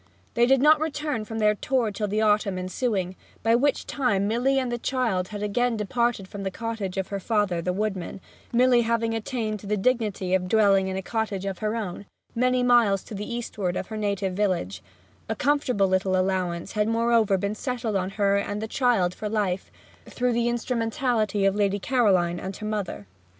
[0.33, 4.57] They did not return from their tour till the autumn ensuing, by which time Milly
[4.57, 8.19] and the child had again departed from the cottage of her father the woodman,
[8.51, 12.63] Milly having attained to the dignity of dwelling in a cottage of her own, many
[12.63, 14.81] miles to the eastward of her native village;
[15.29, 19.69] a comfortable little allowance had moreover been settled on her and the child for life,
[20.07, 23.05] through the instrumentality of Lady Caroline and her mother.